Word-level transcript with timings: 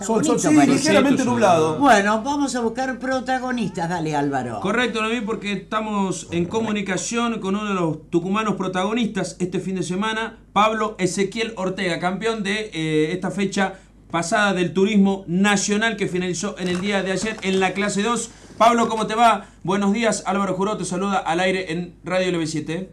Sol, 0.00 0.22
sol, 0.22 0.38
sí, 0.38 0.54
ligeramente 0.54 1.24
nublado. 1.24 1.78
Bueno, 1.78 2.20
vamos 2.22 2.54
a 2.54 2.60
buscar 2.60 2.98
protagonistas, 2.98 3.88
dale 3.88 4.14
Álvaro. 4.14 4.60
Correcto, 4.60 5.00
Noemí, 5.00 5.22
porque 5.22 5.54
estamos 5.54 6.28
en 6.32 6.44
comunicación 6.44 7.40
con 7.40 7.56
uno 7.56 7.70
de 7.70 7.72
los 7.72 8.10
tucumanos 8.10 8.56
protagonistas 8.56 9.36
este 9.40 9.60
fin 9.60 9.76
de 9.76 9.82
semana, 9.82 10.38
Pablo 10.52 10.96
Ezequiel 10.98 11.54
Ortega, 11.56 11.98
campeón 11.98 12.42
de 12.42 12.72
eh, 12.74 13.12
esta 13.12 13.30
fecha 13.30 13.76
pasada 14.10 14.52
del 14.52 14.74
turismo 14.74 15.24
nacional 15.28 15.96
que 15.96 16.08
finalizó 16.08 16.56
en 16.58 16.68
el 16.68 16.82
día 16.82 17.02
de 17.02 17.12
ayer 17.12 17.38
en 17.40 17.58
la 17.58 17.72
clase 17.72 18.02
2. 18.02 18.32
Pablo, 18.58 18.86
¿cómo 18.90 19.06
te 19.06 19.14
va? 19.14 19.46
Buenos 19.62 19.94
días, 19.94 20.24
Álvaro 20.26 20.52
Juró 20.52 20.76
te 20.76 20.84
saluda 20.84 21.16
al 21.16 21.40
aire 21.40 21.72
en 21.72 21.96
Radio 22.04 22.38
LB7. 22.38 22.88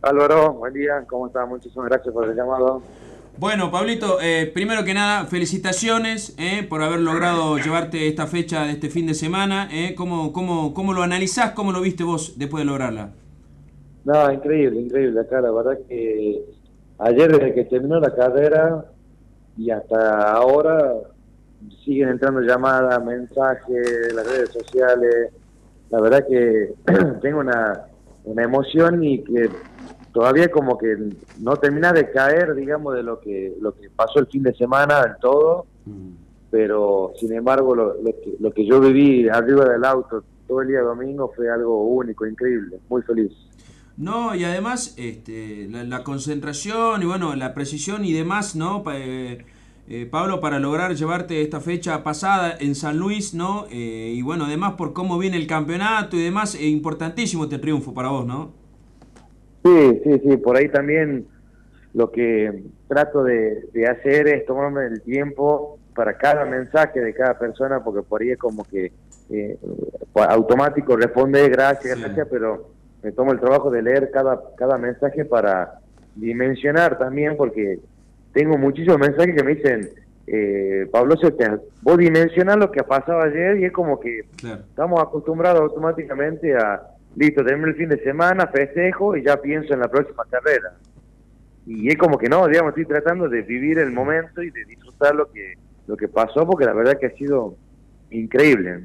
Álvaro, 0.00 0.54
buen 0.54 0.72
día, 0.72 1.04
¿cómo 1.06 1.26
estás? 1.26 1.46
Muchísimas 1.46 1.90
gracias 1.90 2.14
por 2.14 2.24
el 2.26 2.34
llamado. 2.34 2.82
Bueno, 3.40 3.70
Pablito, 3.70 4.20
eh, 4.20 4.50
primero 4.52 4.84
que 4.84 4.94
nada, 4.94 5.24
felicitaciones 5.26 6.34
eh, 6.40 6.66
por 6.68 6.82
haber 6.82 6.98
logrado 6.98 7.56
llevarte 7.56 8.08
esta 8.08 8.26
fecha 8.26 8.64
de 8.64 8.72
este 8.72 8.88
fin 8.90 9.06
de 9.06 9.14
semana. 9.14 9.68
Eh. 9.70 9.94
¿Cómo, 9.94 10.32
cómo, 10.32 10.74
¿Cómo 10.74 10.92
lo 10.92 11.04
analizás? 11.04 11.52
¿Cómo 11.52 11.70
lo 11.70 11.80
viste 11.80 12.02
vos 12.02 12.36
después 12.36 12.62
de 12.62 12.64
lograrla? 12.64 13.10
No, 14.04 14.32
increíble, 14.32 14.80
increíble 14.80 15.20
acá, 15.20 15.40
la 15.40 15.52
verdad 15.52 15.78
que 15.88 16.42
ayer 16.98 17.30
desde 17.30 17.54
que 17.54 17.64
terminó 17.66 18.00
la 18.00 18.12
carrera 18.12 18.86
y 19.56 19.70
hasta 19.70 20.32
ahora 20.32 20.94
siguen 21.84 22.08
entrando 22.08 22.40
llamadas, 22.40 23.04
mensajes, 23.04 24.14
las 24.14 24.26
redes 24.26 24.50
sociales. 24.50 25.30
La 25.90 26.00
verdad 26.00 26.26
que 26.28 26.74
tengo 27.22 27.38
una, 27.38 27.84
una 28.24 28.42
emoción 28.42 29.04
y 29.04 29.22
que 29.22 29.48
todavía 30.18 30.50
como 30.50 30.76
que 30.76 30.96
no 31.38 31.56
termina 31.58 31.92
de 31.92 32.10
caer, 32.10 32.56
digamos, 32.56 32.96
de 32.96 33.04
lo 33.04 33.20
que 33.20 33.54
lo 33.60 33.70
que 33.76 33.88
pasó 33.88 34.18
el 34.18 34.26
fin 34.26 34.42
de 34.42 34.52
semana 34.52 34.94
del 35.02 35.12
todo, 35.20 35.66
pero 36.50 37.12
sin 37.20 37.32
embargo 37.34 37.76
lo, 37.76 37.84
lo 38.02 38.12
que, 38.20 38.30
lo 38.40 38.50
que 38.50 38.66
yo 38.66 38.80
viví 38.80 39.28
arriba 39.28 39.64
del 39.66 39.84
auto 39.84 40.24
todo 40.48 40.62
el 40.62 40.68
día 40.68 40.80
domingo 40.80 41.32
fue 41.36 41.48
algo 41.48 41.84
único, 41.84 42.26
increíble, 42.26 42.80
muy 42.88 43.02
feliz. 43.02 43.30
No, 43.96 44.34
y 44.34 44.42
además 44.42 44.94
este, 44.96 45.68
la, 45.70 45.84
la 45.84 46.02
concentración 46.02 47.02
y 47.02 47.06
bueno, 47.06 47.36
la 47.36 47.52
precisión 47.54 48.04
y 48.04 48.12
demás, 48.12 48.56
¿no? 48.56 48.82
Pa- 48.82 48.98
eh, 48.98 49.44
eh, 49.88 50.06
Pablo, 50.10 50.40
para 50.40 50.58
lograr 50.58 50.94
llevarte 50.96 51.42
esta 51.42 51.60
fecha 51.60 52.02
pasada 52.02 52.56
en 52.58 52.74
San 52.74 52.98
Luis, 52.98 53.34
¿no? 53.34 53.66
Eh, 53.70 54.14
y 54.16 54.22
bueno, 54.22 54.46
además 54.46 54.72
por 54.72 54.92
cómo 54.92 55.16
viene 55.16 55.36
el 55.36 55.46
campeonato 55.46 56.16
y 56.16 56.22
demás, 56.24 56.54
es 56.56 56.62
importantísimo 56.62 57.44
este 57.44 57.58
triunfo 57.58 57.94
para 57.94 58.08
vos, 58.08 58.26
¿no? 58.26 58.57
Sí, 59.68 60.00
sí, 60.04 60.20
sí, 60.24 60.36
por 60.38 60.56
ahí 60.56 60.68
también 60.68 61.26
lo 61.94 62.10
que 62.10 62.62
trato 62.86 63.22
de, 63.24 63.64
de 63.72 63.86
hacer 63.86 64.28
es 64.28 64.46
tomarme 64.46 64.86
el 64.86 65.02
tiempo 65.02 65.78
para 65.94 66.16
cada 66.16 66.44
mensaje 66.44 67.00
de 67.00 67.12
cada 67.14 67.38
persona, 67.38 67.82
porque 67.82 68.02
por 68.02 68.22
ahí 68.22 68.30
es 68.30 68.38
como 68.38 68.64
que 68.64 68.92
eh, 69.30 69.58
automático 70.14 70.96
responde 70.96 71.48
gracias, 71.48 71.96
Sí. 71.96 72.00
gracias, 72.02 72.28
pero 72.30 72.70
me 73.02 73.12
tomo 73.12 73.32
el 73.32 73.40
trabajo 73.40 73.70
de 73.70 73.82
leer 73.82 74.10
cada, 74.10 74.40
cada 74.56 74.78
mensaje 74.78 75.24
para 75.24 75.74
dimensionar 76.14 76.98
también, 76.98 77.36
porque 77.36 77.78
tengo 78.32 78.56
muchísimos 78.58 78.98
mensajes 78.98 79.34
que 79.36 79.44
me 79.44 79.54
dicen, 79.54 79.90
eh, 80.26 80.86
Pablo, 80.92 81.16
se 81.16 81.30
te- 81.32 81.58
vos 81.82 81.96
dimensionás 81.96 82.56
lo 82.56 82.70
que 82.70 82.80
ha 82.80 82.86
pasado 82.86 83.20
ayer 83.22 83.58
y 83.58 83.64
es 83.64 83.72
como 83.72 83.98
que 84.00 84.22
Claro. 84.36 84.62
estamos 84.68 85.00
acostumbrados 85.02 85.60
automáticamente 85.62 86.54
a, 86.56 86.82
listo, 87.18 87.44
termino 87.44 87.68
el 87.68 87.74
fin 87.74 87.88
de 87.88 88.02
semana, 88.02 88.46
festejo 88.46 89.16
y 89.16 89.24
ya 89.24 89.40
pienso 89.40 89.74
en 89.74 89.80
la 89.80 89.88
próxima 89.88 90.24
carrera. 90.30 90.74
Y 91.66 91.88
es 91.88 91.98
como 91.98 92.16
que 92.16 92.28
no, 92.28 92.46
digamos, 92.46 92.70
estoy 92.70 92.86
tratando 92.86 93.28
de 93.28 93.42
vivir 93.42 93.78
el 93.78 93.90
momento 93.90 94.42
y 94.42 94.50
de 94.50 94.64
disfrutar 94.64 95.14
lo 95.14 95.30
que, 95.30 95.54
lo 95.86 95.96
que 95.96 96.08
pasó, 96.08 96.46
porque 96.46 96.64
la 96.64 96.72
verdad 96.72 96.98
que 96.98 97.06
ha 97.06 97.14
sido 97.16 97.56
increíble. 98.10 98.84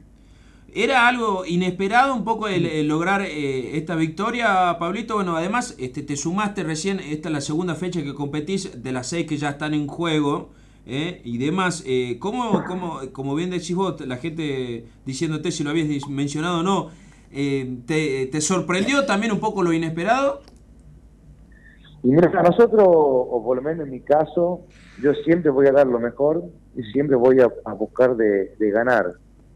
¿Era 0.75 1.07
algo 1.07 1.45
inesperado 1.45 2.15
un 2.15 2.23
poco 2.23 2.47
el, 2.47 2.87
lograr 2.87 3.21
eh, 3.21 3.77
esta 3.77 3.95
victoria, 3.95 4.75
Pablito? 4.79 5.15
Bueno, 5.15 5.37
además 5.37 5.75
este, 5.77 6.01
te 6.01 6.17
sumaste 6.17 6.63
recién, 6.63 6.99
esta 6.99 7.29
es 7.29 7.33
la 7.33 7.41
segunda 7.41 7.75
fecha 7.75 8.01
que 8.01 8.15
competís, 8.15 8.81
de 8.81 8.91
las 8.91 9.07
seis 9.07 9.27
que 9.27 9.37
ya 9.37 9.51
están 9.51 9.75
en 9.75 9.85
juego 9.85 10.49
eh, 10.87 11.21
y 11.23 11.37
demás. 11.37 11.83
Eh, 11.85 12.17
¿cómo, 12.19 12.63
como 13.11 13.35
bien 13.35 13.51
decís 13.51 13.75
vos, 13.75 14.01
la 14.01 14.17
gente 14.17 14.85
diciéndote 15.05 15.51
si 15.51 15.63
lo 15.63 15.69
habías 15.69 16.09
mencionado 16.09 16.61
o 16.61 16.63
no, 16.63 16.89
eh, 17.33 17.77
te, 17.85 18.27
¿te 18.31 18.41
sorprendió 18.41 19.05
también 19.05 19.31
un 19.31 19.39
poco 19.39 19.63
lo 19.63 19.73
inesperado? 19.73 20.41
Y 22.03 22.11
mira, 22.11 22.31
a 22.37 22.43
nosotros, 22.43 22.83
o 22.85 23.41
por 23.43 23.57
lo 23.57 23.63
menos 23.63 23.85
en 23.85 23.91
mi 23.91 24.01
caso, 24.01 24.61
yo 25.01 25.13
siempre 25.13 25.49
voy 25.49 25.67
a 25.67 25.71
dar 25.71 25.87
lo 25.87 25.99
mejor 25.99 26.43
y 26.75 26.83
siempre 26.91 27.15
voy 27.15 27.39
a, 27.39 27.49
a 27.65 27.73
buscar 27.73 28.15
de, 28.15 28.55
de 28.59 28.71
ganar, 28.71 29.13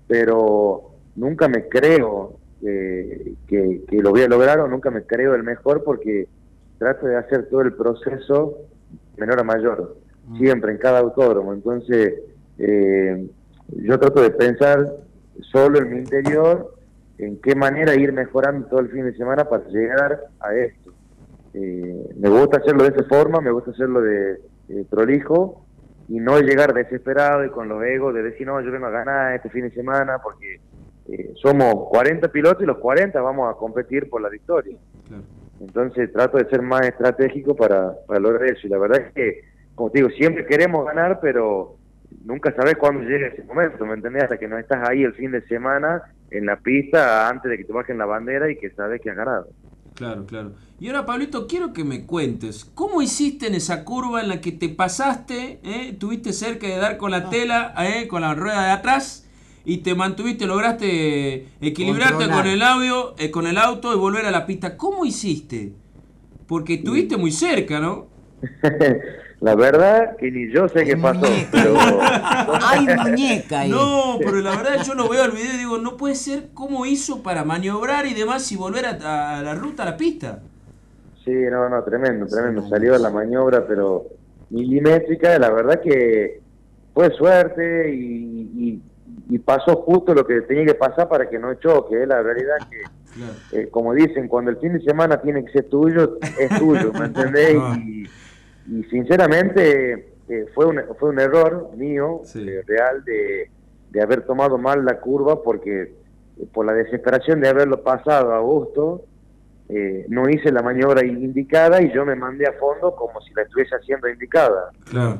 pero 0.07 0.91
nunca 1.15 1.47
me 1.47 1.67
creo 1.67 2.39
eh, 2.63 3.33
que, 3.47 3.83
que 3.87 3.97
lo 3.97 4.11
voy 4.11 4.21
a 4.21 4.27
lograr 4.27 4.59
o 4.61 4.67
nunca 4.67 4.89
me 4.91 5.03
creo 5.03 5.35
el 5.35 5.43
mejor 5.43 5.83
porque 5.83 6.27
trato 6.77 7.05
de 7.05 7.17
hacer 7.17 7.49
todo 7.49 7.61
el 7.61 7.73
proceso 7.73 8.59
menor 9.17 9.39
a 9.39 9.43
mayor, 9.43 9.97
siempre 10.37 10.71
en 10.71 10.77
cada 10.77 10.99
autódromo. 10.99 11.53
Entonces, 11.53 12.13
eh, 12.57 13.27
yo 13.75 13.99
trato 13.99 14.21
de 14.21 14.29
pensar 14.29 14.85
solo 15.51 15.79
en 15.79 15.89
mi 15.89 15.97
interior 15.97 16.76
en 17.17 17.41
qué 17.41 17.55
manera 17.55 17.95
ir 17.95 18.13
mejorando 18.13 18.67
todo 18.67 18.79
el 18.79 18.89
fin 18.89 19.05
de 19.05 19.15
semana 19.15 19.45
para 19.45 19.65
llegar 19.65 20.19
a 20.39 20.55
esto. 20.55 20.93
Eh, 21.53 22.09
me 22.17 22.29
gusta 22.29 22.57
hacerlo 22.57 22.83
de 22.83 22.89
esa 22.89 23.03
forma, 23.05 23.41
me 23.41 23.51
gusta 23.51 23.71
hacerlo 23.71 24.01
de 24.01 24.39
eh, 24.69 24.85
prolijo 24.89 25.65
y 26.07 26.19
no 26.19 26.39
llegar 26.39 26.73
desesperado 26.73 27.43
y 27.43 27.49
con 27.49 27.67
los 27.67 27.83
egos 27.83 28.13
de 28.13 28.23
decir, 28.23 28.45
no, 28.45 28.61
yo 28.61 28.71
vengo 28.71 28.85
a 28.85 28.91
ganar 28.91 29.35
este 29.35 29.49
fin 29.49 29.63
de 29.63 29.71
semana 29.71 30.19
porque 30.21 30.59
eh, 31.09 31.33
somos 31.41 31.89
40 31.89 32.27
pilotos 32.31 32.63
y 32.63 32.65
los 32.65 32.77
40 32.77 33.19
vamos 33.21 33.49
a 33.49 33.57
competir 33.57 34.09
por 34.09 34.21
la 34.21 34.29
victoria. 34.29 34.77
Claro. 35.07 35.23
Entonces 35.59 36.11
trato 36.13 36.37
de 36.37 36.47
ser 36.49 36.61
más 36.61 36.81
estratégico 36.81 37.55
para, 37.55 37.93
para 38.05 38.19
lograr 38.19 38.43
eso. 38.45 38.67
Y 38.67 38.69
la 38.69 38.77
verdad 38.77 39.01
es 39.07 39.13
que, 39.13 39.41
como 39.73 39.89
te 39.89 39.99
digo, 39.99 40.09
siempre 40.11 40.45
queremos 40.45 40.85
ganar, 40.85 41.19
pero 41.19 41.77
nunca 42.27 42.53
sabes 42.53 42.75
cuándo 42.77 43.03
llega 43.03 43.27
ese 43.27 43.43
momento, 43.43 43.85
¿me 43.85 43.93
entendés? 43.93 44.23
Hasta 44.23 44.37
que 44.37 44.47
no 44.47 44.57
estás 44.57 44.87
ahí 44.87 45.03
el 45.03 45.13
fin 45.13 45.31
de 45.31 45.41
semana 45.47 46.03
en 46.29 46.45
la 46.45 46.57
pista 46.57 47.29
antes 47.29 47.49
de 47.49 47.57
que 47.57 47.63
te 47.63 47.73
bajen 47.73 47.97
la 47.97 48.05
bandera 48.05 48.51
y 48.51 48.57
que 48.57 48.69
sabes 48.71 49.01
que 49.01 49.09
has 49.09 49.15
ganado. 49.15 49.47
Claro, 49.95 50.25
claro. 50.27 50.51
Y 50.79 50.89
ahora, 50.89 51.05
Pablito, 51.05 51.47
quiero 51.47 51.73
que 51.73 51.83
me 51.83 52.05
cuentes, 52.05 52.65
¿cómo 52.75 53.01
hiciste 53.01 53.47
en 53.47 53.55
esa 53.55 53.83
curva 53.83 54.21
en 54.21 54.27
la 54.27 54.41
que 54.41 54.51
te 54.51 54.69
pasaste, 54.69 55.59
eh? 55.63 55.95
tuviste 55.97 56.33
cerca 56.33 56.67
de 56.67 56.77
dar 56.77 56.97
con 56.97 57.09
la 57.09 57.29
tela, 57.29 57.73
eh, 57.79 58.07
con 58.07 58.21
la 58.21 58.35
rueda 58.35 58.65
de 58.65 58.71
atrás, 58.71 59.27
y 59.65 59.79
te 59.79 59.95
mantuviste, 59.95 60.45
lograste 60.45 61.47
equilibrarte 61.61 62.25
Controlar. 62.25 62.43
con 62.43 62.51
el 62.51 62.61
audio, 62.61 63.15
eh, 63.17 63.31
con 63.31 63.47
el 63.47 63.57
auto 63.57 63.93
y 63.93 63.97
volver 63.97 64.25
a 64.25 64.31
la 64.31 64.45
pista? 64.45 64.77
¿Cómo 64.77 65.03
hiciste? 65.03 65.73
Porque 66.45 66.75
estuviste 66.75 67.17
muy 67.17 67.31
cerca, 67.31 67.79
¿no? 67.79 68.07
la 69.39 69.55
verdad 69.55 70.15
que 70.17 70.31
ni 70.31 70.51
yo 70.51 70.67
sé 70.69 70.83
qué 70.85 70.97
pasó, 70.97 71.27
pero 71.51 71.75
Hay 72.67 72.87
muñeca 72.87 73.59
ahí. 73.61 73.69
No, 73.71 74.17
pero 74.19 74.37
la 74.41 74.55
verdad 74.57 74.83
yo 74.83 74.95
lo 74.95 75.07
veo 75.09 75.23
al 75.23 75.31
video 75.31 75.53
y 75.53 75.57
digo, 75.57 75.77
no 75.77 75.95
puede 75.95 76.15
ser 76.15 76.47
cómo 76.53 76.85
hizo 76.85 77.21
para 77.21 77.43
maniobrar 77.43 78.05
y 78.07 78.13
demás 78.15 78.51
y 78.51 78.55
volver 78.55 78.85
a, 78.87 79.37
a 79.37 79.41
la 79.43 79.53
ruta, 79.55 79.83
a 79.83 79.85
la 79.87 79.97
pista. 79.97 80.39
sí, 81.23 81.31
no, 81.51 81.69
no, 81.69 81.83
tremendo, 81.83 82.25
tremendo. 82.25 82.67
Salió 82.67 82.97
la 82.97 83.09
maniobra, 83.11 83.65
pero 83.67 84.05
milimétrica, 84.49 85.37
la 85.37 85.51
verdad 85.51 85.81
que 85.81 86.39
fue 86.93 87.11
suerte 87.11 87.93
y, 87.93 88.49
y- 88.55 88.81
y 89.29 89.39
pasó 89.39 89.75
justo 89.81 90.13
lo 90.13 90.25
que 90.25 90.39
tenía 90.41 90.65
que 90.65 90.73
pasar 90.73 91.09
para 91.09 91.29
que 91.29 91.37
no 91.37 91.53
choque, 91.55 92.01
¿eh? 92.01 92.07
la 92.07 92.21
realidad 92.23 92.55
que 92.69 92.77
Claro. 93.17 93.33
eh, 93.51 93.67
como 93.71 93.93
dicen, 93.93 94.27
cuando 94.27 94.51
el 94.51 94.57
fin 94.57 94.73
de 94.73 94.81
semana 94.81 95.19
tiene 95.21 95.43
que 95.43 95.51
ser 95.51 95.65
tuyo, 95.69 96.17
es 96.39 96.59
tuyo, 96.59 96.91
¿me 96.93 97.05
entendés? 97.05 97.55
Ah. 97.61 97.75
Y, 97.77 98.07
y 98.69 98.83
sinceramente 98.85 100.09
eh, 100.29 100.45
fue, 100.53 100.65
un, 100.65 100.81
fue 100.99 101.09
un 101.09 101.19
error 101.19 101.69
mío, 101.75 102.21
Sí. 102.23 102.47
eh, 102.47 102.61
real, 102.65 103.03
de, 103.05 103.49
de 103.91 104.01
haber 104.01 104.23
tomado 104.23 104.57
mal 104.57 104.83
la 104.85 104.99
curva 104.99 105.41
porque 105.41 105.81
eh, 106.37 106.45
por 106.53 106.65
la 106.65 106.73
desesperación 106.73 107.39
de 107.41 107.47
haberlo 107.49 107.81
pasado 107.83 108.33
a 108.33 108.39
gusto, 108.39 109.03
eh, 109.69 110.05
no 110.09 110.29
hice 110.29 110.51
la 110.51 110.61
maniobra 110.61 111.05
indicada 111.05 111.81
y 111.81 111.91
yo 111.91 112.05
me 112.05 112.15
mandé 112.15 112.47
a 112.47 112.53
fondo 112.53 112.95
como 112.95 113.19
si 113.21 113.33
la 113.33 113.41
estuviese 113.43 113.75
haciendo 113.75 114.07
indicada. 114.07 114.71
Claro. 114.89 115.19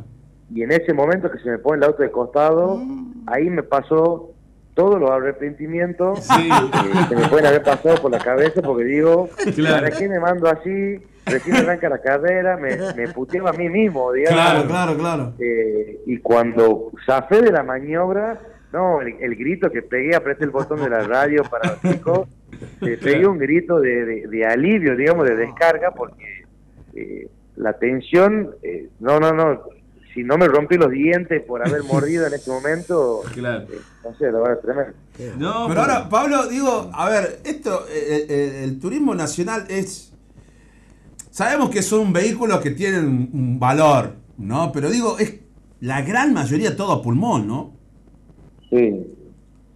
Y 0.54 0.64
en 0.64 0.72
ese 0.72 0.94
momento 0.94 1.30
que 1.30 1.40
se 1.40 1.50
me 1.50 1.58
pone 1.58 1.78
el 1.80 1.84
auto 1.84 2.04
de 2.04 2.12
costado, 2.12 2.82
ahí 3.26 3.50
me 3.50 3.64
pasó 3.64 4.32
todos 4.74 5.00
los 5.00 5.10
arrepentimientos 5.10 6.20
Sí. 6.24 6.50
que 7.10 7.16
me 7.16 7.28
pueden 7.28 7.48
haber 7.48 7.64
pasado 7.64 7.96
por 8.02 8.12
la 8.12 8.20
cabeza 8.20 8.62
porque 8.62 8.84
digo, 8.86 9.28
Claro. 9.56 9.78
¿para 9.84 9.92
qué 9.98 10.08
me 10.08 10.20
mando 10.20 10.48
así? 10.48 11.00
Recién 11.30 11.56
arranca 11.58 11.90
la 11.90 12.00
carrera, 12.00 12.58
me, 12.58 12.78
me 12.96 13.08
puteaba 13.10 13.50
a 13.50 13.54
mí 13.54 13.70
mismo, 13.70 14.12
digamos. 14.14 14.40
Claro, 14.42 14.68
claro, 14.68 14.98
claro. 14.98 15.34
Eh, 15.40 16.00
y 16.06 16.18
cuando 16.20 16.92
zafé 17.06 17.42
de 17.42 17.52
la 17.52 17.64
maniobra, 17.64 18.40
no, 18.74 19.02
el, 19.02 19.16
el 19.20 19.36
grito 19.36 19.70
que 19.70 19.82
pegué, 19.82 20.16
apreté 20.16 20.44
el 20.46 20.52
botón 20.52 20.82
de 20.82 20.90
la 20.90 21.04
radio 21.04 21.44
para 21.44 21.72
los 21.72 21.82
chicos, 21.94 22.28
eh, 22.82 22.98
pegué 23.04 23.26
un 23.28 23.38
grito 23.38 23.80
de, 23.80 24.06
de- 24.06 24.28
de 24.28 24.46
alivio, 24.46 24.96
digamos, 24.96 25.26
de 25.28 25.36
descarga, 25.36 25.92
porque 25.92 26.44
eh, 26.94 27.28
la 27.56 27.74
tensión, 27.74 28.52
eh, 28.64 28.90
no, 29.00 29.20
no, 29.20 29.32
no, 29.32 29.62
si 30.14 30.24
no 30.24 30.38
me 30.38 30.48
rompí 30.48 30.78
los 30.78 30.90
dientes 30.92 31.42
por 31.44 31.66
haber 31.68 31.84
mordido 31.92 32.28
en 32.28 32.34
ese 32.34 32.50
momento, 32.52 33.22
Claro. 33.34 33.64
eh, 33.72 33.80
no 34.04 34.16
sé, 34.16 34.32
la 34.32 34.40
verdad 34.40 34.54
es 34.58 34.62
tremendo. 34.62 34.94
No, 35.38 35.68
Pero 35.68 35.82
ahora, 35.82 36.10
Pablo, 36.10 36.48
digo, 36.48 36.90
a 36.94 37.10
ver, 37.10 37.40
esto, 37.44 37.86
eh, 37.90 38.26
eh, 38.30 38.62
el 38.64 38.80
turismo 38.80 39.16
nacional 39.16 39.66
es. 39.70 40.14
Sabemos 41.38 41.70
que 41.70 41.84
son 41.84 42.12
vehículos 42.12 42.62
que 42.62 42.72
tienen 42.72 43.30
un- 43.32 43.60
valor, 43.60 44.14
¿no? 44.40 44.72
Pero 44.72 44.90
digo, 44.90 45.20
es 45.20 45.40
la 45.82 46.02
gran 46.02 46.34
mayoría 46.34 46.76
todo 46.76 46.92
a 46.94 47.02
pulmón, 47.04 47.46
¿no? 47.46 47.74
Sí, 48.72 49.06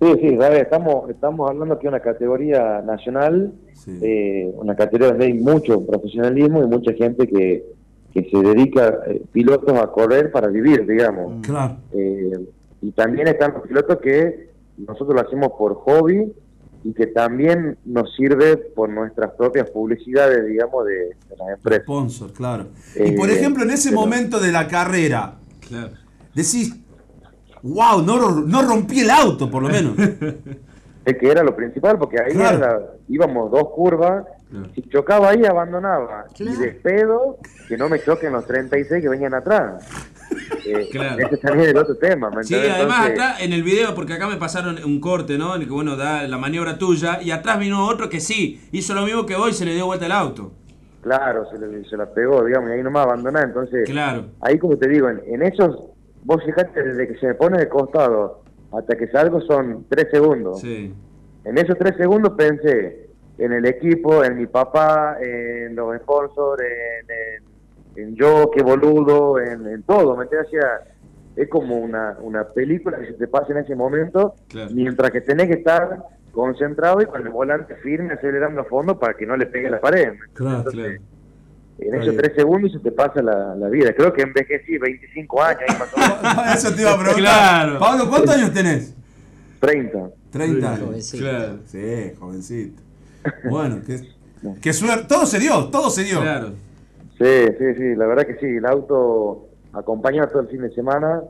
sí, 0.02 0.08
sí, 0.20 0.36
Gaby, 0.38 0.56
estamos, 0.58 1.08
estamos 1.12 1.48
hablando 1.48 1.78
que 1.78 1.88
una 1.88 2.00
categoría 2.00 2.82
nacional, 2.82 3.54
Sí. 3.76 3.92
eh, 4.02 4.52
una 4.58 4.76
categoría 4.76 5.10
donde 5.10 5.26
hay 5.28 5.34
mucho 5.36 5.86
profesionalismo 5.86 6.64
y 6.64 6.66
mucha 6.66 6.94
gente 6.94 7.28
que, 7.28 7.64
que 8.12 8.28
se 8.32 8.38
dedica, 8.42 8.98
eh, 9.06 9.22
pilotos 9.32 9.78
a 9.78 9.86
correr 9.92 10.32
para 10.32 10.48
vivir, 10.48 10.88
digamos. 10.88 11.46
Claro. 11.46 11.78
Eh, 11.94 12.40
y 12.82 12.90
también 12.94 13.28
están 13.28 13.54
los 13.54 13.68
pilotos 13.68 14.00
que 14.00 14.50
nosotros 14.80 15.14
lo 15.14 15.22
hacemos 15.22 15.50
por 15.60 15.76
hobby 15.76 16.34
y 16.84 16.94
que 16.94 17.08
también 17.08 17.78
nos 17.86 18.16
sirve 18.16 18.58
por 18.58 18.90
nuestras 18.90 19.32
propias 19.34 19.70
publicidades, 19.70 20.46
digamos, 20.48 20.86
de, 20.86 20.94
de 21.30 21.38
las 21.38 21.50
empresas. 21.56 21.84
Sponsor, 21.84 22.34
claro. 22.34 22.68
Eh, 22.96 23.10
y 23.10 23.18
por 23.18 23.30
ejemplo, 23.30 23.64
en 23.64 23.72
ese 23.72 23.90
pero- 23.90 24.02
momento 24.02 24.40
de 24.40 24.52
la 24.52 24.68
carrera, 24.68 25.36
Claro. 25.68 25.92
decís, 26.34 26.76
wow, 27.62 28.02
no, 28.02 28.42
no 28.42 28.62
rompí 28.64 29.02
el 29.02 29.10
auto, 29.12 29.50
por 29.50 29.64
lo 29.64 29.70
menos. 29.70 29.94
Es 31.04 31.18
que 31.18 31.32
era 31.32 31.42
lo 31.42 31.56
principal, 31.56 31.98
porque 31.98 32.18
ahí 32.22 32.34
Claro. 32.34 32.58
era- 32.60 32.80
íbamos 33.10 33.50
dos 33.52 33.70
curvas, 33.74 34.24
Claro. 34.52 34.70
si 34.76 34.82
chocaba 34.90 35.30
ahí 35.30 35.44
abandonaba, 35.46 36.26
Claro. 36.36 36.54
y 36.54 36.58
despedo 36.58 37.38
que 37.68 37.78
no 37.78 37.88
me 37.90 38.00
choquen 38.04 38.34
los 38.34 38.46
36 38.46 39.02
que 39.02 39.10
venían 39.10 39.34
atrás. 39.34 39.88
Eh, 40.66 40.88
Claro. 40.92 41.26
Ese 41.26 41.38
también 41.38 41.66
es 41.70 41.72
el 41.74 41.78
otro 41.78 41.96
tema, 41.98 42.30
¿me 42.30 42.44
Sí, 42.44 42.56
además 42.56 43.08
acá 43.10 43.36
en 43.40 43.52
el 43.52 43.64
video, 43.64 43.94
porque 43.96 44.14
acá 44.14 44.28
me 44.28 44.38
pasaron 44.38 44.78
un 44.84 45.02
corte, 45.02 45.38
¿no? 45.38 45.56
En 45.56 45.62
el 45.62 45.68
que, 45.68 45.74
bueno, 45.74 45.98
da 45.98 46.26
la 46.28 46.38
maniobra 46.38 46.78
tuya, 46.78 47.22
y 47.22 47.32
atrás 47.32 47.60
vino 47.60 47.86
otro 47.86 48.08
que 48.10 48.20
sí, 48.22 48.62
hizo 48.72 48.94
lo 48.94 49.02
mismo 49.04 49.26
que 49.26 49.36
vos 49.36 49.50
y 49.50 49.54
se 49.54 49.66
le 49.66 49.74
dio 49.74 49.88
vuelta 49.88 50.06
el 50.06 50.12
auto. 50.14 50.52
Claro, 51.02 51.46
se, 51.52 51.58
le- 51.60 51.84
se 51.90 51.98
la 51.98 52.06
pegó, 52.14 52.46
digamos, 52.46 52.70
y 52.70 52.74
ahí 52.74 52.84
nomás 52.84 53.06
abandonaba, 53.08 53.44
entonces... 53.46 53.90
Claro. 53.90 54.28
Ahí, 54.40 54.58
como 54.60 54.78
te 54.78 54.88
digo, 54.88 55.10
en, 55.10 55.22
en 55.26 55.42
esos, 55.42 55.90
vos 56.24 56.42
fijate, 56.46 56.82
desde 56.82 57.08
que 57.08 57.20
se 57.20 57.28
me 57.28 57.34
pone 57.34 57.58
de 57.58 57.68
costado 57.68 58.44
hasta 58.72 58.96
que 58.96 59.08
salgo 59.08 59.42
son 59.42 59.86
tres 59.90 60.08
segundos. 60.12 60.62
Sí. 60.62 60.94
En 61.44 61.58
esos 61.58 61.78
tres 61.78 61.96
segundos 61.98 62.34
pensé 62.38 63.10
en 63.44 63.54
el 63.54 63.66
equipo, 63.66 64.24
en 64.24 64.38
mi 64.38 64.46
papá, 64.46 65.18
en 65.22 65.76
los 65.76 65.98
sponsors, 66.02 66.62
en, 66.62 67.10
en- 67.10 67.52
en 67.94 68.16
yo, 68.16 68.50
qué 68.56 68.64
boludo, 68.64 69.38
en, 69.40 69.68
en 69.68 69.84
todo. 69.84 70.16
¿me 70.16 70.24
entiendes? 70.24 70.50
Es 71.36 71.50
como 71.50 71.78
una, 71.78 72.18
una 72.22 72.44
película 72.46 72.98
que 73.00 73.08
se 73.08 73.14
te 73.14 73.28
pasa 73.28 73.52
en 73.52 73.58
ese 73.58 73.76
momento, 73.76 74.36
Claro. 74.48 74.70
mientras 74.74 75.12
que 75.12 75.22
tenés 75.22 75.48
que 75.48 75.56
estar 75.56 75.98
concentrado 76.32 77.02
y 77.02 77.06
con 77.06 77.22
el 77.22 77.30
volante 77.30 77.76
firme 77.78 78.14
acelerando 78.14 78.62
a 78.62 78.64
fondo 78.66 78.98
para 78.98 79.14
que 79.16 79.26
no 79.26 79.36
le 79.36 79.46
pegue 79.48 79.70
la 79.70 79.82
pared. 79.82 80.14
Claro, 80.34 80.58
Entonces, 80.60 81.02
En 81.80 81.96
esos 81.96 82.16
tres 82.16 82.34
segundos 82.36 82.72
se 82.72 82.80
te 82.80 82.92
pasa 82.92 83.22
la, 83.24 83.56
la 83.56 83.68
vida. 83.70 83.92
Creo 83.94 84.14
que 84.14 84.22
envejecí 84.22 84.78
25 84.78 85.42
años, 85.42 85.62
ahí 85.68 85.74
menos. 85.74 86.56
Eso 86.56 86.74
te 86.76 86.82
iba 86.84 86.92
a 86.92 86.98
preguntar. 87.00 87.18
Claro. 87.18 87.80
Pablo, 87.80 88.10
¿cuántos 88.10 88.36
años 88.36 88.54
tenés? 88.54 88.96
30. 89.60 90.10
30 90.32 90.68
años. 90.74 90.86
Jovencito. 90.86 91.24
Claro. 91.24 91.60
Sí, 91.66 92.14
jovencito. 92.20 92.82
Bueno, 93.50 93.82
qué, 93.86 94.00
qué 94.62 94.74
suerte. 94.74 95.06
Todo 95.08 95.26
se 95.26 95.40
dio, 95.40 95.66
todo 95.70 95.90
se 95.90 96.04
dio. 96.04 96.22
Claro. 96.22 96.50
Sí, 97.18 97.48
sí, 97.60 97.76
sí, 97.78 97.96
la 97.96 98.08
verdad 98.08 98.26
que 98.26 98.36
sí. 98.40 98.48
El 98.48 98.66
auto 98.66 99.48
acompañó 99.74 100.28
todo 100.28 100.42
el 100.42 100.48
fin 100.48 100.62
de 100.62 100.72
semana. 100.74 101.22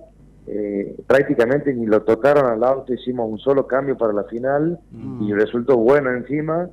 eh, 0.47 0.95
prácticamente 1.05 1.71
ni 1.73 1.85
lo 1.85 2.01
tocaron 2.01 2.45
al 2.47 2.63
auto, 2.63 2.93
hicimos 2.93 3.29
un 3.29 3.37
solo 3.37 3.67
cambio 3.67 3.95
para 3.97 4.11
la 4.13 4.23
final 4.23 4.79
y 5.21 5.33
resultó 5.33 5.77
bueno 5.77 6.11
encima. 6.11 6.67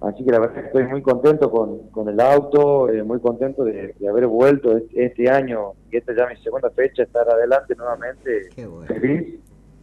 Así 0.00 0.24
que 0.24 0.30
la 0.30 0.38
verdad 0.38 0.54
que 0.54 0.66
estoy 0.68 0.84
muy 0.84 1.02
contento 1.02 1.50
con, 1.50 1.88
con 1.90 2.08
el 2.08 2.20
auto, 2.20 2.88
eh, 2.88 3.02
muy 3.02 3.18
contento 3.20 3.64
de, 3.64 3.94
de 3.98 4.08
haber 4.08 4.26
vuelto 4.28 4.76
este, 4.76 5.04
este 5.06 5.28
año, 5.28 5.72
y 5.90 5.96
esta 5.96 6.14
ya 6.16 6.24
es 6.24 6.38
mi 6.38 6.44
segunda 6.44 6.70
fecha, 6.70 7.02
estar 7.02 7.28
adelante 7.28 7.74
nuevamente, 7.76 8.48
Qué 8.54 8.64
bueno. 8.66 8.86
feliz. 8.86 9.34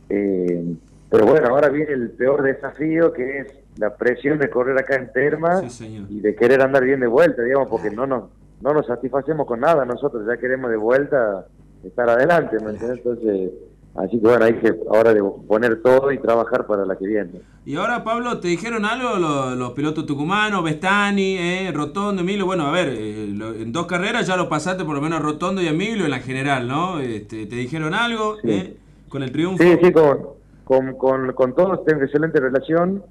Eh, 0.10 0.74
pero 1.12 1.26
bueno, 1.26 1.48
ahora 1.50 1.68
viene 1.70 1.92
el 1.92 2.12
peor 2.12 2.44
desafío 2.44 3.12
que 3.12 3.40
es 3.40 3.48
la 3.78 3.96
presión 3.96 4.40
de 4.40 4.50
correr 4.50 4.78
acá 4.78 4.96
en 4.96 5.12
Terma 5.12 5.68
Sí, 5.70 6.06
y 6.10 6.20
de 6.22 6.36
querer 6.36 6.62
andar 6.62 6.84
bien 6.84 7.00
de 7.00 7.08
vuelta, 7.08 7.42
digamos, 7.42 7.68
porque 7.70 7.92
no 7.92 8.08
nos, 8.08 8.24
no 8.62 8.74
nos 8.74 8.86
satisfacemos 8.88 9.46
con 9.46 9.60
nada, 9.60 9.86
nosotros 9.86 10.24
ya 10.28 10.38
queremos 10.38 10.72
de 10.72 10.78
vuelta 10.78 11.46
estar 11.84 12.10
adelante, 12.10 12.58
¿me 12.64 12.72
entiendes? 12.72 13.00
Entonces, 13.00 13.52
así 13.96 14.20
que 14.20 14.28
bueno, 14.28 14.46
hay 14.46 14.54
que 14.56 14.74
ahora 14.90 15.14
de 15.14 15.22
poner 15.48 15.82
todo 15.82 16.12
y 16.12 16.18
trabajar 16.20 16.66
para 16.66 16.86
la 16.86 16.96
que 16.96 17.06
viene. 17.06 17.42
Y 17.66 17.76
ahora, 17.76 18.04
Pablo, 18.04 18.40
¿te 18.40 18.48
dijeron 18.48 18.86
algo 18.86 19.18
los, 19.18 19.58
los 19.58 19.72
pilotos 19.72 20.06
tucumanos, 20.06 20.64
Bestani, 20.64 21.38
eh, 21.38 21.72
Rotondo, 21.74 22.22
Emilio? 22.22 22.46
Bueno, 22.46 22.68
a 22.68 22.72
ver, 22.72 22.90
eh, 22.90 23.28
lo- 23.36 23.54
en 23.54 23.72
dos 23.72 23.88
carreras 23.88 24.26
ya 24.28 24.38
lo 24.38 24.48
pasaste 24.50 24.86
por 24.86 24.96
lo 24.96 25.02
menos 25.02 25.20
a 25.20 25.24
Rotondo 25.24 25.62
y 25.62 25.68
a 25.68 25.72
Emilio 25.72 26.06
en 26.06 26.12
la 26.12 26.20
general, 26.20 26.68
¿no? 26.68 27.00
Este, 27.00 27.46
¿Te 27.46 27.56
dijeron 27.56 27.94
algo 27.94 28.36
Sí. 28.42 28.52
eh, 28.52 28.78
con 29.10 29.22
el 29.24 29.32
triunfo? 29.32 29.64
Sí, 29.64 29.78
sí, 29.84 29.92
con, 29.92 30.20
con, 30.64 30.94
con, 30.98 31.34
con 31.34 31.56
todos 31.56 31.84
tengo 31.86 32.04
excelente 32.04 32.40
relación. 32.40 33.04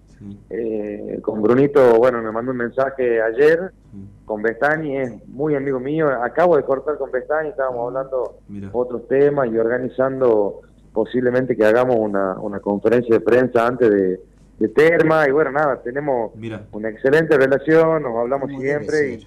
Eh, 0.50 1.18
con 1.22 1.42
Brunito, 1.42 1.98
bueno, 1.98 2.22
me 2.22 2.30
mandó 2.32 2.52
un 2.52 2.58
mensaje 2.58 3.20
ayer. 3.20 3.72
Sí. 3.92 4.08
Con 4.24 4.42
Bestani 4.42 4.96
es 4.96 5.28
muy 5.28 5.54
amigo 5.54 5.78
mío. 5.80 6.08
Acabo 6.22 6.56
de 6.56 6.62
cortar 6.62 6.96
con 6.98 7.10
Bestani, 7.10 7.50
estábamos 7.50 7.88
hablando 7.88 8.38
Mira. 8.48 8.70
otros 8.72 9.06
temas 9.08 9.48
y 9.52 9.58
organizando 9.58 10.60
posiblemente 10.92 11.56
que 11.56 11.64
hagamos 11.64 11.96
una, 11.96 12.34
una 12.40 12.60
conferencia 12.60 13.14
de 13.14 13.20
prensa 13.20 13.66
antes 13.66 13.90
de, 13.90 14.20
de 14.58 14.68
Terma. 14.68 15.28
Y 15.28 15.32
bueno, 15.32 15.50
nada, 15.52 15.82
tenemos 15.82 16.34
Mira. 16.36 16.62
una 16.72 16.88
excelente 16.88 17.36
relación, 17.36 18.02
nos 18.02 18.16
hablamos 18.16 18.50
siempre 18.58 19.14
y 19.14 19.26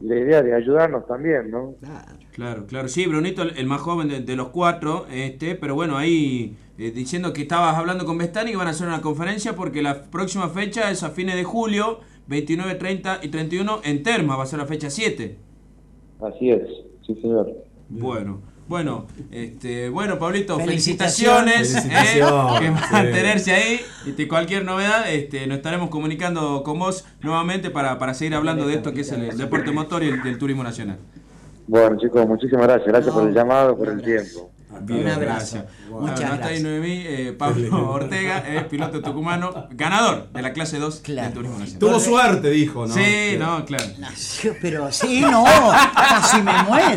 la 0.00 0.16
idea 0.16 0.42
de 0.42 0.54
ayudarnos 0.54 1.06
también, 1.06 1.50
¿no? 1.50 1.74
Claro. 1.80 2.16
Claro, 2.36 2.66
claro. 2.66 2.88
Sí, 2.88 3.06
Brunito, 3.06 3.42
el, 3.42 3.66
más 3.66 3.80
joven 3.80 4.08
de, 4.08 4.20
de 4.20 4.36
los 4.36 4.48
cuatro, 4.48 5.06
este, 5.10 5.54
pero 5.54 5.74
bueno, 5.74 5.96
ahí 5.96 6.54
eh, 6.76 6.90
diciendo 6.90 7.32
que 7.32 7.40
estabas 7.40 7.74
hablando 7.78 8.04
con 8.04 8.18
Bestani 8.18 8.50
que 8.50 8.58
van 8.58 8.66
a 8.66 8.72
hacer 8.72 8.86
una 8.86 9.00
conferencia 9.00 9.56
porque 9.56 9.80
la 9.80 10.02
próxima 10.10 10.50
fecha 10.50 10.90
es 10.90 11.02
a 11.02 11.08
fines 11.08 11.36
de 11.36 11.44
julio, 11.44 12.00
29, 12.26 12.74
30 12.74 13.20
y 13.22 13.28
31 13.28 13.80
en 13.84 14.02
Terma, 14.02 14.36
va 14.36 14.42
a 14.42 14.46
ser 14.46 14.58
la 14.58 14.66
fecha 14.66 14.90
7. 14.90 15.38
Así 16.20 16.50
es, 16.50 16.68
sí, 17.06 17.14
señor. 17.22 17.50
Bueno, 17.88 18.42
bueno, 18.68 19.06
este, 19.30 19.88
bueno, 19.88 20.18
Pablito, 20.18 20.58
Felicitaciones. 20.58 21.72
felicitaciones, 21.72 22.16
eh, 22.16 22.58
que 22.60 22.70
mantenerse 22.92 23.52
ahí. 23.52 23.80
Este, 24.06 24.26
cualquier 24.26 24.64
novedad, 24.64 25.08
este, 25.12 25.46
nos 25.46 25.58
estaremos 25.58 25.88
comunicando 25.90 26.62
con 26.64 26.78
vos 26.78 27.04
nuevamente 27.20 27.70
para, 27.70 27.98
para 27.98 28.14
seguir 28.14 28.34
hablando 28.34 28.66
de 28.66 28.74
esto 28.74 28.92
que 28.92 29.02
es 29.02 29.12
el, 29.12 29.36
deporte 29.36 29.70
motor 29.70 30.02
y 30.02 30.08
el 30.08 30.22
del 30.22 30.38
turismo 30.38 30.64
nacional. 30.64 30.98
Bueno, 31.68 31.96
chicos, 31.98 32.26
muchísimas 32.26 32.66
gracias. 32.66 32.86
Gracias 32.88 33.14
No, 33.14 33.20
por 33.20 33.28
el 33.28 33.34
llamado, 33.34 33.76
por 33.76 33.88
el 33.88 34.02
tiempo. 34.02 34.50
Un 34.78 35.08
abrazo. 35.08 35.64
Bueno, 35.88 36.08
Muchas 36.08 36.20
no 36.28 36.34
está 36.34 36.46
ahí 36.48 36.60
gracias. 36.60 36.62
Noemí, 36.62 37.02
eh, 37.06 37.34
Pablo 37.38 37.90
Ortega, 37.92 38.44
eh, 38.46 38.66
piloto 38.68 39.00
tucumano, 39.00 39.68
ganador 39.70 40.28
de 40.32 40.42
la 40.42 40.52
clase 40.52 40.78
2 40.78 41.00
Claro. 41.02 41.28
del 41.28 41.34
turismo 41.34 41.58
nacional. 41.58 41.78
Tuvo 41.80 41.98
suerte, 42.00 42.50
dijo, 42.50 42.86
¿no? 42.86 42.92
Sí, 42.92 43.36
no, 43.38 43.64
claro. 43.64 43.84
Pero 44.60 44.92
sí, 44.92 45.22
no, 45.22 45.44
casi 45.94 46.42
me 46.42 46.62
muero. 46.64 46.88